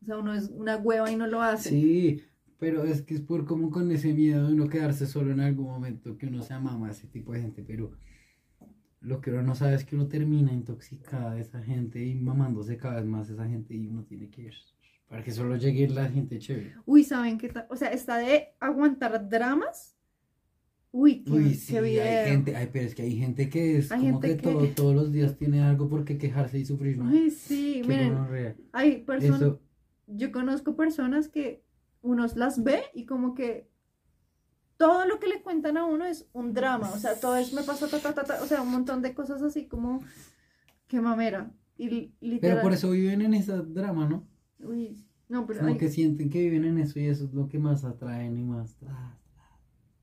[0.02, 1.70] O sea, uno es una hueva y no lo hace.
[1.70, 2.22] Sí,
[2.58, 5.66] pero es que es por como con ese miedo de uno quedarse solo en algún
[5.66, 7.92] momento que uno se amama a ese tipo de gente, pero
[9.00, 12.76] lo que uno no sabe es que uno termina intoxicada de esa gente y mamándose
[12.76, 14.54] cada vez más esa gente y uno tiene que ir
[15.08, 16.74] para que solo llegue la gente chévere.
[16.86, 17.66] Uy, ¿saben qué tal?
[17.70, 19.96] O sea, está de aguantar dramas.
[20.92, 22.02] Uy, qué, Uy, sí, qué video.
[22.04, 24.66] hay gente, ay, pero es que hay gente que es Hay como que, que- todo-
[24.68, 27.08] todos los días tiene algo por qué quejarse y sufrir, ¿no?
[27.08, 29.60] Ay, sí, Qué miren, hay personas, Eso,
[30.16, 31.62] yo conozco personas que
[32.02, 33.68] uno las ve y como que
[34.76, 37.62] todo lo que le cuentan a uno es un drama, o sea, todo es me
[37.62, 40.00] pasó, ta, ta, ta, ta, o sea, un montón de cosas así como,
[40.88, 44.26] qué mamera, y li- literal, pero por eso viven en ese drama, ¿no?
[44.60, 47.58] uy, no, pero, Como que sienten que viven en eso y eso es lo que
[47.58, 48.76] más atraen y más.
[48.82, 48.86] o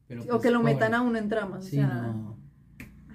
[0.08, 0.74] pues, que lo pobre.
[0.76, 2.38] metan a uno en dramas, o Sí, sea, no.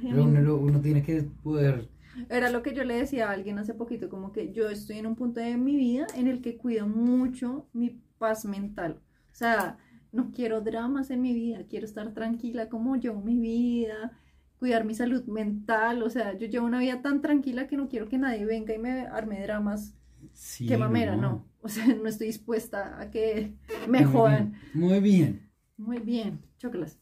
[0.02, 1.88] Pero uno tiene que poder.
[2.28, 5.06] Era lo que yo le decía a alguien hace poquito, como que yo estoy en
[5.06, 9.00] un punto de mi vida en el que cuido mucho mi paz mental.
[9.32, 9.78] O sea,
[10.12, 14.12] no quiero dramas en mi vida, quiero estar tranquila como yo, mi vida,
[14.58, 16.02] cuidar mi salud mental.
[16.02, 18.78] O sea, yo llevo una vida tan tranquila que no quiero que nadie venga y
[18.78, 19.94] me arme dramas.
[20.32, 21.48] Sí, Qué mamera, no.
[21.62, 23.54] O sea, no estoy dispuesta a que
[23.88, 24.52] me Muy jodan.
[24.52, 25.52] bien, Muy bien.
[25.76, 26.98] Muy bien, chócalas.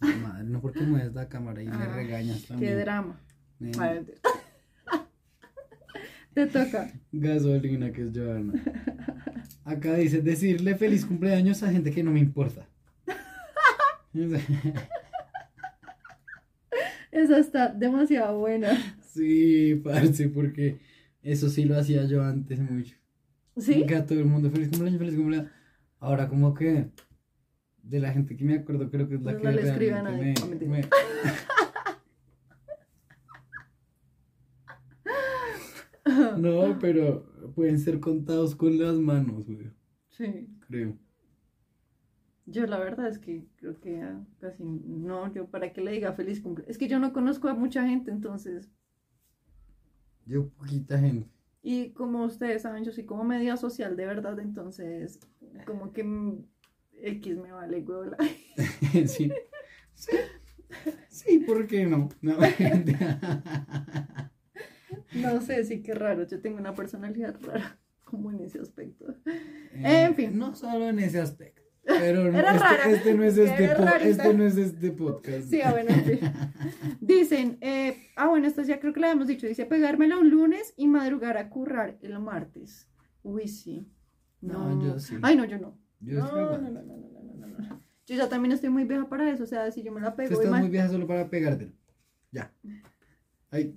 [0.00, 2.76] Madre, no porque mueves la cámara y le Ah, regañas Qué también.
[2.76, 3.20] drama.
[3.60, 3.72] Eh.
[6.34, 6.92] Te toca.
[7.12, 8.52] Gasolina que es Joana.
[9.64, 12.68] Acá dice decirle feliz cumpleaños a gente que no me importa.
[17.10, 18.76] Esa está demasiado buena.
[19.00, 20.78] Sí, parce, porque
[21.22, 22.96] eso sí lo hacía yo antes mucho.
[23.56, 23.86] ¿Sí?
[23.86, 25.50] Que a todo el mundo feliz cumpleaños, feliz cumpleaños.
[25.98, 26.90] Ahora como que
[27.82, 30.02] de la gente que me acuerdo creo que es la No que le escribe a
[30.02, 30.44] realmente nadie.
[30.44, 30.70] me- mentira.
[30.70, 31.65] me-
[36.46, 39.70] No, pero pueden ser contados con las manos, güey,
[40.10, 40.48] Sí.
[40.66, 40.96] creo.
[42.46, 46.12] Yo la verdad es que creo que ah, casi no, yo para que le diga
[46.12, 46.70] feliz cumpleaños.
[46.70, 48.70] Es que yo no conozco a mucha gente, entonces.
[50.26, 51.28] Yo poquita gente.
[51.62, 55.18] Y como ustedes saben, yo soy como media social de verdad, entonces
[55.66, 56.04] como que
[57.02, 58.12] X me vale huevo.
[59.06, 59.30] sí.
[59.94, 60.10] Sí.
[61.08, 62.10] Sí, ¿por qué no?
[62.20, 62.36] No,
[65.22, 66.26] No sé, sí que raro.
[66.26, 69.14] Yo tengo una personalidad rara como en ese aspecto.
[69.26, 70.38] Eh, En fin.
[70.38, 71.62] No solo en ese aspecto.
[71.84, 72.90] Pero no- este, rara.
[72.90, 73.64] este no es este,
[74.10, 75.48] este no es este podcast.
[75.48, 76.18] Sí, ah, bueno, en fin.
[77.00, 79.46] Dicen, eh, ah, bueno, esto ya creo que lo habíamos dicho.
[79.46, 82.88] Dice, pegármela un lunes y madrugar a currar el martes.
[83.22, 83.88] Uy, sí.
[84.40, 85.16] No, No, yo sí.
[85.22, 85.78] Ay, no, yo no.
[86.00, 87.82] Yo no, sí no, no, no, no, no, no.
[88.06, 89.44] Yo ya también estoy muy vieja para eso.
[89.44, 90.40] O sea, si yo me la Tú pego.
[90.40, 91.72] estás muy vieja solo para pegártelo.
[92.32, 92.52] Ya.
[93.50, 93.74] Ay.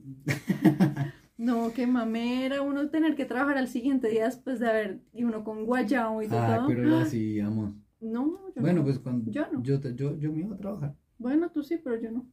[1.39, 5.01] No, qué mamera uno tener que trabajar al siguiente día después de haber.
[5.13, 6.39] Y uno con guayao y todo.
[6.39, 7.73] Ah, pero lo hacíamos.
[8.01, 8.83] No, yo Bueno, no.
[8.85, 9.63] pues cuando Yo no.
[9.63, 10.95] yo, te- yo, yo me iba a trabajar.
[11.17, 12.25] Bueno, tú sí, pero yo no.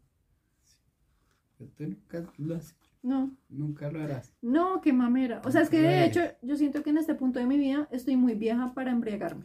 [1.57, 2.77] Pero Tú nunca lo haces.
[3.03, 3.37] No.
[3.49, 4.35] Nunca lo harás.
[4.43, 5.41] No, qué mamera.
[5.45, 7.89] O sea, es que de hecho yo siento que en este punto de mi vida
[7.93, 9.45] estoy muy vieja para embriagarme.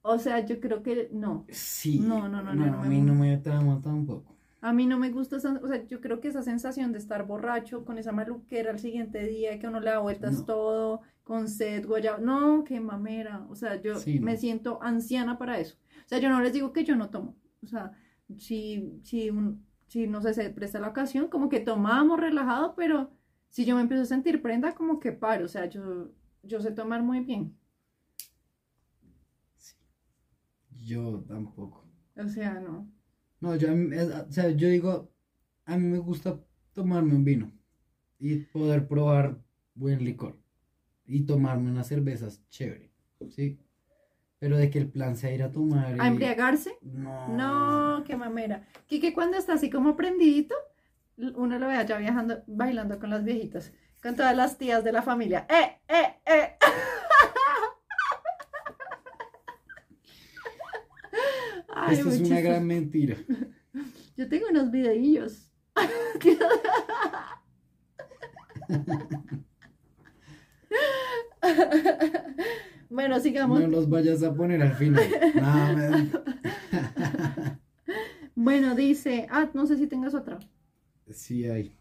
[0.00, 1.44] O sea, yo creo que no.
[1.50, 2.00] Sí.
[2.00, 4.31] No, no, no, no, no a me mí no me trama tampoco.
[4.62, 7.26] A mí no me gusta esa, o sea, yo creo que esa sensación de estar
[7.26, 10.44] borracho con esa maluquera al siguiente día, que uno le da vueltas No.
[10.46, 12.22] todo, con sed, guayabo.
[12.24, 13.44] No, qué mamera.
[13.50, 14.26] O sea, yo Sí, no.
[14.26, 15.76] me siento anciana para eso.
[16.06, 17.36] O sea, yo no les digo que yo no tomo.
[17.62, 17.92] O sea,
[18.38, 23.10] si, si, un- si no sé, se presta la ocasión, como que tomamos relajado, pero
[23.50, 25.44] si yo me empiezo a sentir prenda, como que paro.
[25.44, 26.12] O sea, yo,
[26.44, 27.56] yo sé tomar muy bien.
[30.84, 31.84] Yo tampoco.
[32.16, 32.88] O sea, no.
[33.42, 35.10] No, yo, o sea, yo digo,
[35.64, 36.38] a mí me gusta
[36.72, 37.50] tomarme un vino
[38.20, 39.36] y poder probar
[39.74, 40.38] buen licor
[41.04, 42.92] y tomarme unas cervezas chévere,
[43.30, 43.58] ¿sí?
[44.38, 46.00] Pero de que el plan sea ir a tomar.
[46.00, 46.78] ¿A y- embriagarse?
[46.82, 47.28] No.
[47.36, 48.64] No, qué mamera.
[48.86, 50.54] que cuando está así como prendidito,
[51.16, 55.02] uno lo ve allá viajando, bailando con las viejitas, con todas las tías de la
[55.02, 55.48] familia.
[55.50, 56.56] ¡Eh, eh, eh!
[61.92, 62.42] Ay, Esto es una chistoso.
[62.42, 63.16] gran mentira.
[64.16, 65.50] Yo tengo unos videillos.
[72.90, 73.60] bueno, sigamos.
[73.60, 75.04] No los vayas a poner al final.
[75.34, 76.10] No, me-
[78.34, 80.38] Bueno, dice, ah, no sé si tengas otra.
[81.10, 81.76] Sí hay.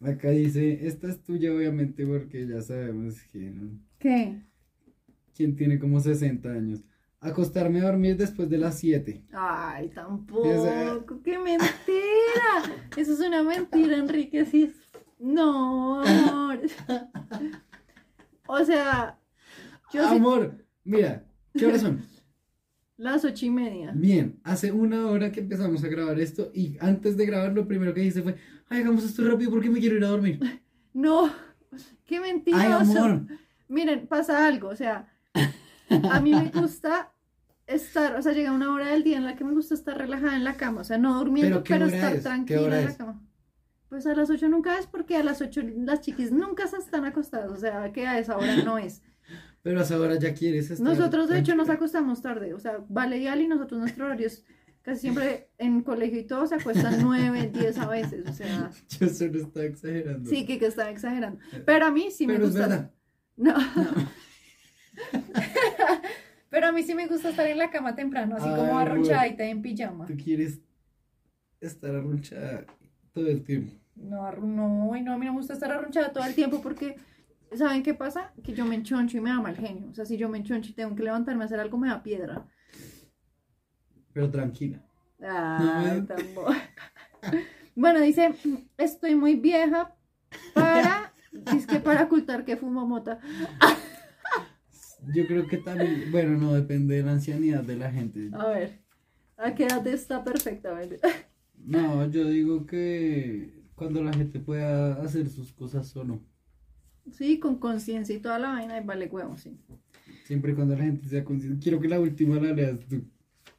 [0.00, 3.70] Acá dice, esta es tuya obviamente porque ya sabemos que ¿no?
[3.98, 4.40] ¿Qué?
[5.34, 6.80] ¿Quién tiene como 60 años?
[7.26, 9.22] Acostarme a dormir después de las 7.
[9.32, 10.44] Ay, tampoco.
[10.48, 12.78] Esa- ¡Qué mentira!
[12.96, 14.44] Eso es una mentira, Enrique.
[14.46, 14.64] Sí.
[14.64, 14.76] es-
[15.18, 16.60] No, amor.
[18.46, 19.18] O sea,
[19.92, 20.16] yo sí.
[20.16, 22.00] Amor, mira, ¿qué horas son?
[22.96, 23.92] Las ocho y media.
[23.94, 27.92] Bien, hace una hora que empezamos a grabar esto y antes de grabar lo primero
[27.92, 28.36] que hice fue,
[28.68, 30.38] ay, hagamos esto rápido porque me quiero ir a dormir.
[30.94, 31.30] No,
[32.06, 32.64] qué mentiroso.
[32.64, 33.26] Ay, amor.
[33.68, 35.12] Miren, pasa algo, o sea,
[36.10, 37.12] a mí me gusta
[37.66, 40.36] estar, o sea, llega una hora del día en la que me gusta estar relajada
[40.36, 42.16] en la cama, o sea, no durmiendo, ¿Pero pero estar es?
[42.18, 42.96] ¿Qué tranquila en la es?
[42.96, 43.22] cama.
[43.88, 47.04] Pues a las 8 nunca es porque a las 8 las chiquis nunca se están
[47.04, 49.02] acostadas, o sea, que a esa hora no es.
[49.62, 52.78] Pero a esa hora ya quieres estar Nosotros de hecho nos acostamos tarde, o sea,
[52.88, 54.44] Vale y Ali, nosotros nuestro horario es
[54.82, 59.08] casi siempre en colegio y todo se acuestan 9, 10 a veces, o sea, Yo
[59.08, 60.28] solo estaba exagerando.
[60.30, 61.40] sí que, que están exagerando.
[61.64, 62.68] Pero a mí sí me Pero es gusta.
[62.68, 62.90] verdad.
[63.36, 63.54] No.
[66.56, 69.44] Pero a mí sí me gusta estar en la cama temprano, así como Ay, arrunchadita
[69.44, 70.06] en pijama.
[70.06, 70.58] Tú quieres
[71.60, 72.64] estar arrunchada
[73.12, 73.74] todo el tiempo.
[73.94, 76.96] No, no, y no, a mí no me gusta estar arrunchada todo el tiempo porque,
[77.54, 78.32] ¿saben qué pasa?
[78.42, 79.90] Que yo me enchoncho y me da mal genio.
[79.90, 82.02] O sea, si yo me enchoncho y tengo que levantarme a hacer algo, me da
[82.02, 82.46] piedra.
[84.14, 84.82] Pero tranquila.
[85.20, 86.46] Ay, No, tan bo-
[87.76, 88.34] Bueno, dice,
[88.78, 89.94] estoy muy vieja
[90.54, 91.12] para,
[91.54, 93.20] es que para ocultar que fumo mota.
[95.14, 98.30] Yo creo que también, bueno, no depende de la ancianidad de la gente.
[98.32, 98.78] A ver,
[99.36, 100.98] ¿a qué edad está perfectamente?
[101.64, 106.20] No, yo digo que cuando la gente pueda hacer sus cosas solo.
[107.12, 109.56] Sí, con conciencia y toda la vaina, y vale huevo, sí.
[110.24, 111.62] Siempre y cuando la gente sea consciente.
[111.62, 113.02] Quiero que la última la leas tú.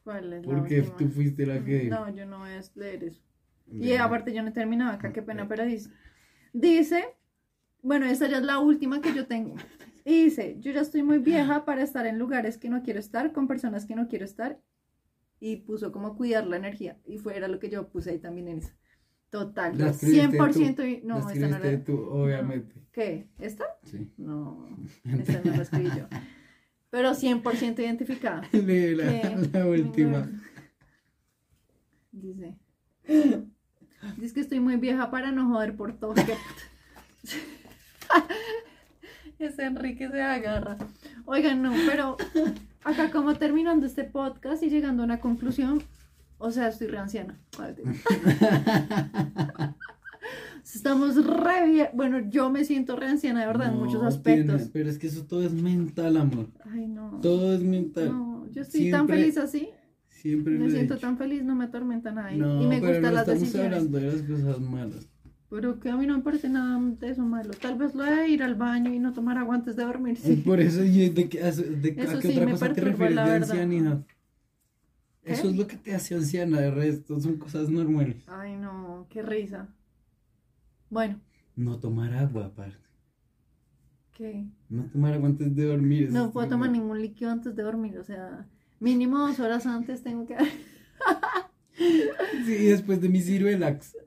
[0.04, 0.96] ¿Cuál es la Porque última?
[0.98, 1.84] tú fuiste la que.
[1.84, 3.20] No, yo no voy a leer eso.
[3.70, 5.90] Y aparte yo no he terminado acá, qué pena, pero dice.
[6.52, 7.04] Dice,
[7.82, 9.56] bueno, esta ya es la última que yo tengo.
[10.08, 13.30] Y dice, yo ya estoy muy vieja para estar en lugares que no quiero estar,
[13.30, 14.58] con personas que no quiero estar.
[15.38, 16.96] Y puso como cuidar la energía.
[17.04, 18.74] Y fue era lo que yo puse ahí también en esa.
[19.28, 21.02] Total, La yo escribiste 100% y...
[21.02, 21.84] La No, esta no la...
[21.84, 22.74] tú, obviamente.
[22.90, 23.28] ¿Qué?
[23.38, 23.66] ¿Esta?
[23.84, 24.10] Sí.
[24.16, 24.66] No,
[25.04, 26.08] esta no la escribí yo.
[26.88, 28.48] Pero 100% identificada.
[28.52, 29.36] Lee la, ¿Qué?
[29.52, 30.26] la última.
[32.12, 32.56] Dice.
[34.16, 36.14] Dice que estoy muy vieja para no joder por todo.
[39.38, 40.76] Ese Enrique se agarra.
[41.24, 42.16] Oigan, no, pero
[42.84, 45.82] acá como terminando este podcast y llegando a una conclusión,
[46.38, 47.38] o sea, estoy re anciana.
[50.64, 51.88] Estamos re bien.
[51.94, 54.56] Bueno, yo me siento re anciana, de verdad, en muchos aspectos.
[54.56, 56.48] tiene- pero es que eso todo es mental, amor.
[56.70, 57.18] Ay, no.
[57.22, 58.10] Todo es mental.
[58.10, 59.70] No, yo estoy tan feliz así.
[60.08, 62.34] Siempre Me he siento tan feliz, no me atormenta nada.
[62.34, 63.72] Y, No, y me pero gustan no las estamos decisiones.
[63.78, 65.08] hablando de las cosas malas.
[65.50, 67.50] Pero que a mí no me parece nada de eso malo.
[67.60, 70.18] Tal vez lo de ir al baño y no tomar agua antes de dormir.
[70.22, 70.36] Y Sí.
[70.36, 73.14] por eso, ¿y ¿de, qué, a, de- a Eso qué sí otra cosa te refieres
[73.16, 74.04] de ancianidad?
[75.24, 75.32] ¿Qué?
[75.32, 78.16] Eso es lo que te hace anciana, de resto son cosas normales.
[78.26, 79.68] Ay, no, qué risa.
[80.90, 81.18] Bueno,
[81.56, 82.76] No tomar agua, aparte.
[84.14, 84.44] ¿qué?
[84.68, 86.10] No tomar agua antes de dormir.
[86.10, 87.98] No puedo tomar ningún líquido antes de dormir.
[87.98, 88.46] O sea,
[88.80, 90.36] mínimo dos horas antes tengo que.
[92.44, 93.96] Sí, después de mi ciruelax.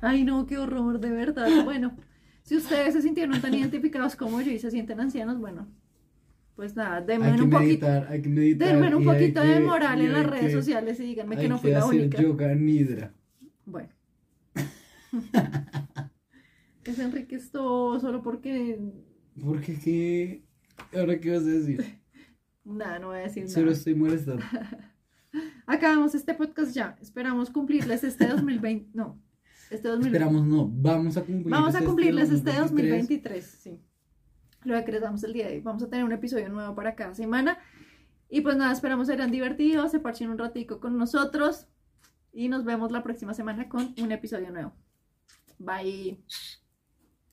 [0.00, 1.46] Ay, no, qué horror, de verdad.
[1.64, 1.96] Bueno,
[2.42, 5.68] si ustedes se sintieron tan identificados como yo y se sienten ancianos, bueno,
[6.56, 7.86] pues nada, denme que un poquito.
[7.86, 8.54] meditar, que.
[8.54, 11.58] Denme un poquito de que- moral en las redes que- sociales y díganme que no
[11.58, 12.22] fui la hacer única.
[12.22, 13.12] yoga nidra.
[13.64, 13.88] Bueno.
[16.84, 18.78] es Enrique esto solo porque.
[19.42, 20.42] Porque qué.
[20.96, 21.98] ¿Ahora qué vas a decir?
[22.64, 23.78] Nada, no voy a decir Solo nada.
[23.78, 24.44] estoy molestando.
[25.66, 26.96] Acabamos este podcast ya.
[27.00, 28.90] Esperamos cumplirles este 2020.
[28.92, 29.18] No,
[29.70, 30.18] este 2020.
[30.18, 30.68] Esperamos, no.
[30.68, 31.50] Vamos a cumplir.
[31.50, 32.62] Vamos a cumplirles este 2023.
[32.62, 33.44] 2023.
[33.44, 33.80] Sí.
[34.64, 35.60] Lo que les damos el día de hoy.
[35.60, 37.58] Vamos a tener un episodio nuevo para cada semana.
[38.28, 41.66] Y pues nada, esperamos que hayan divertido, se parchen un ratico con nosotros.
[42.32, 44.72] Y nos vemos la próxima semana con un episodio nuevo.
[45.58, 46.22] Bye.